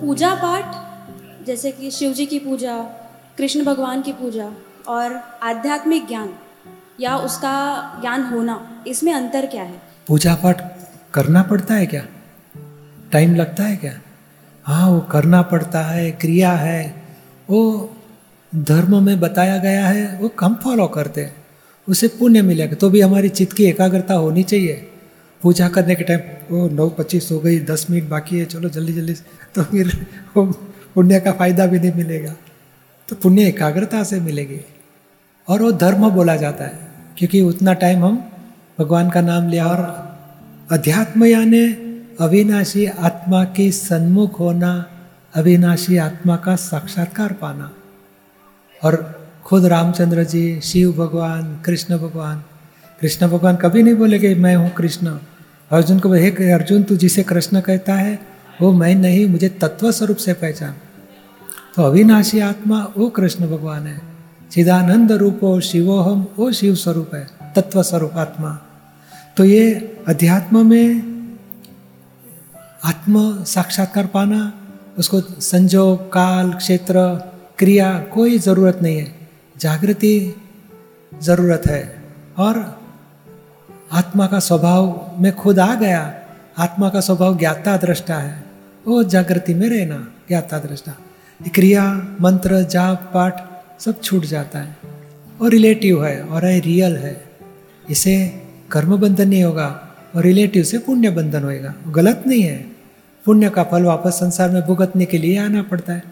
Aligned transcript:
पूजा 0.00 0.34
पाठ 0.34 1.46
जैसे 1.46 1.70
कि 1.72 1.90
शिव 1.90 2.12
जी 2.12 2.26
की 2.26 2.38
पूजा, 2.38 2.76
कृष्ण 3.38 3.64
भगवान 3.64 4.02
की 4.02 4.12
पूजा 4.12 4.52
और 4.88 5.14
आध्यात्मिक 5.42 6.06
ज्ञान 6.08 6.32
या 7.00 7.16
उसका 7.16 7.52
ज्ञान 8.00 8.22
होना, 8.22 8.84
इसमें 8.86 9.12
अंतर 9.12 9.46
क्या 9.46 9.62
है? 9.62 9.82
पूजा 10.06 10.34
पाठ 10.34 10.62
करना 11.14 11.42
पड़ता 11.42 11.74
है 11.74 11.86
क्या? 11.86 12.04
टाइम 13.12 13.34
लगता 13.34 13.62
है 13.62 13.76
क्या? 13.76 13.92
हाँ 14.64 14.90
वो 14.90 15.00
करना 15.00 15.42
पड़ता 15.42 15.82
है, 15.82 16.10
क्रिया 16.10 16.52
है, 16.52 16.94
वो 17.50 17.90
धर्म 18.54 19.02
में 19.02 19.20
बताया 19.20 19.58
गया 19.58 19.86
है, 19.88 20.18
वो 20.18 20.30
हम 20.40 20.54
फॉलो 20.54 20.86
करते 20.86 21.24
हैं, 21.24 21.34
उसे 21.88 22.08
पुण्य 22.08 22.42
मिलेगा 22.42 22.74
तो 22.74 22.90
भी 22.90 23.00
हमारी 23.00 23.28
चित्त 23.28 23.52
की 23.52 23.64
एकाग्रता 23.64 24.14
होनी 24.14 24.42
चाहिए। 24.42 24.89
पूजा 25.42 25.68
करने 25.68 25.94
के 25.94 26.04
टाइम 26.04 26.20
वो 26.50 26.68
नौ 26.68 26.88
पच्चीस 26.88 27.28
हो 27.32 27.38
गई, 27.38 27.60
दस 27.60 27.86
मिनट 27.90 28.08
बाकी 28.08 28.38
है, 28.38 28.44
चलो 28.44 28.68
जल्दी 28.68 28.92
जल्दी। 28.92 29.14
तो 29.54 29.62
फिर 29.62 30.06
वो 30.36 30.46
पुण्य 30.94 31.20
का 31.20 31.32
फ़ायदा 31.32 31.66
भी 31.66 31.78
नहीं 31.78 31.92
मिलेगा। 31.92 32.34
तो 33.08 33.16
पुण्य 33.16 33.46
एकाग्रता 33.48 34.02
से 34.04 34.20
मिलेगी। 34.20 34.60
और 35.48 35.62
वो 35.62 35.72
धर्म 35.72 36.10
बोला 36.10 36.36
जाता 36.36 36.64
है, 36.64 36.78
क्योंकि 37.18 37.40
उतना 37.40 37.72
टाइम 37.72 38.04
हम 38.04 38.30
भगवान 38.78 39.10
का 39.10 39.20
नाम 39.20 39.48
लिया 39.48 39.66
और 39.66 39.80
अध्यात्म 40.70 41.24
यानी 41.24 41.64
अविनाशी 42.20 42.86
आत्मा 42.86 43.44
के 43.44 43.70
सन्मुख 43.72 44.38
होना, 44.40 44.86
अविनाशी 45.34 45.96
आत्मा 45.96 46.36
का 46.36 46.56
साक्षात्कार 46.56 47.32
पाना। 47.32 47.70
और 48.84 48.94
खुद 49.44 49.64
रामचंद्र 49.64 50.24
जी, 50.24 50.60
शिव 50.60 50.92
भगवान, 50.92 51.60
कृष्ण 51.66 51.98
भगवान 51.98 52.42
कृष्ण 53.00 53.28
भगवान 53.28 53.56
कभी 53.56 53.82
नहीं 53.82 53.94
बोले 53.94 54.18
कि 54.18 54.34
मैं 54.34 54.54
हूँ 54.56 54.70
कृष्ण। 54.70 55.18
अर्जुन 55.70 55.98
को 55.98 56.12
हे 56.12 56.52
अर्जुन, 56.52 56.82
तू 56.82 56.96
जिसे 56.96 57.22
कृष्ण 57.22 57.60
कहता 57.60 57.94
है, 57.94 58.18
वो 58.60 58.72
मैं 58.72 58.94
नहीं, 58.94 59.26
मुझे 59.26 59.48
तत्व 59.48 59.92
स्वरूप 59.92 60.16
से 60.16 60.32
पहचान। 60.32 60.74
तो 61.76 61.82
अविनाशी 61.82 62.40
आत्मा 62.40 62.92
वो 62.98 63.08
कृष्ण 63.08 63.46
भगवान 63.46 63.86
है। 63.86 64.00
चिदानंद 64.50 65.12
रूपो 65.12 65.60
शिवोहम 65.60 66.26
वो 66.38 66.52
शिव 66.52 66.74
स्वरूप 66.74 67.14
है 67.14 67.26
तत्व 67.56 67.82
स्वरूप 67.82 68.12
आत्मा। 68.14 68.60
तो 69.36 69.44
ये 69.44 69.96
अध्यात्म 70.08 70.70
में 70.70 71.02
आत्म 72.84 73.44
साक्षात्कार 73.44 74.06
पाना, 74.06 74.52
उसको 74.98 75.20
संजोग, 75.20 76.12
काल, 76.12 76.52
क्षेत्र, 76.52 76.94
क्रिया, 77.58 77.98
कोई 77.98 78.38
ज़रूरत 78.38 78.78
नहीं 78.82 78.98
है। 78.98 79.28
जागृति 79.58 80.34
ज़रूरत 81.22 81.62
है। 81.66 82.04
और 82.38 82.79
आत्मा 83.92 84.26
का 84.26 84.38
स्वभाव 84.38 85.10
में 85.18 85.36
खुद 85.36 85.58
आ 85.58 85.74
गया। 85.74 86.14
आत्मा 86.58 86.88
का 86.88 87.00
स्वभाव 87.00 87.38
ज्ञाता 87.38 87.76
दृष्टा 87.76 88.14
है। 88.14 88.44
वो 88.86 89.02
जागृति 89.02 89.54
में 89.54 89.68
रहना 89.68 90.08
ज्ञाता 90.28 90.58
दृष्टा 90.58 90.94
क्रिया, 91.54 91.94
मंत्र, 92.20 92.62
जाप, 92.62 93.10
पाठ 93.14 93.40
सब 93.80 94.02
छूट 94.02 94.24
जाता 94.24 94.58
है। 94.58 94.76
और 95.42 95.50
रिलेटिव 95.50 96.04
है, 96.04 96.22
और 96.22 96.44
है 96.44 96.60
रियल 96.60 96.96
है। 96.96 97.24
इसे 97.90 98.42
कर्म 98.72 98.96
बंधन 98.96 99.28
नहीं 99.28 99.42
होगा, 99.42 99.88
और 100.16 100.22
रिलेटिव 100.22 100.64
से 100.64 100.78
पुण्य 100.78 101.10
बंधन 101.10 101.42
होएगा। 101.42 101.74
गलत 101.88 102.24
नहीं 102.26 102.42
है। 102.42 102.56
पुण्य 103.24 103.50
का 103.50 103.62
फल 103.62 103.82
वापस 103.82 104.10
संसार 104.10 104.50
में 104.50 104.62
भुगतने 104.62 105.04
के 105.04 105.18
लिए 105.18 105.38
आना 105.38 105.62
पड़ता 105.62 105.92
है। 105.92 106.02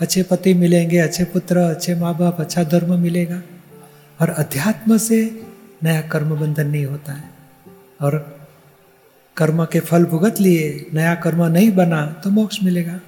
अच्छे 0.00 0.22
पति 0.22 0.54
मिलेंगे, 0.54 0.98
अच्छे 0.98 1.24
पुत्र, 1.24 1.58
अच्छे 1.58 1.94
माँ 1.94 2.18
बाप 2.18 2.40
अच्छा 2.40 2.64
धर्म 2.64 3.00
मिलेगा। 3.00 3.42
और 4.20 4.30
अध्यात्म 4.30 4.96
से 4.96 5.46
नया 5.84 6.00
कर्म 6.00 6.40
बंधन 6.40 6.66
नहीं 6.66 6.86
होता 6.86 7.12
है। 7.12 7.30
और 8.00 8.38
कर्म 9.36 9.64
के 9.64 9.80
फल 9.80 10.04
भुगत 10.04 10.40
लिए, 10.40 10.90
नया 10.94 11.14
कर्म 11.14 11.44
नहीं 11.44 11.70
बना 11.70 12.06
तो 12.06 12.30
मोक्ष 12.30 12.62
मिलेगा। 12.62 13.00